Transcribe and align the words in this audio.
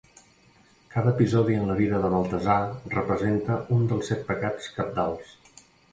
Cada 0.93 1.11
episodi 1.17 1.57
en 1.57 1.67
la 1.71 1.75
vida 1.81 1.99
de 2.05 2.09
Baltasar 2.13 2.57
representa 2.95 3.59
un 3.79 3.87
dels 3.93 4.11
set 4.13 4.25
pecats 4.31 4.71
cabdals. 4.79 5.37